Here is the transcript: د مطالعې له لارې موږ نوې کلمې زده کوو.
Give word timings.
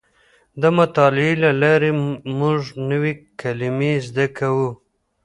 د 0.61 0.63
مطالعې 0.77 1.31
له 1.43 1.51
لارې 1.61 1.91
موږ 2.39 2.61
نوې 2.89 3.13
کلمې 3.41 3.93
زده 4.07 4.25
کوو. 4.37 4.69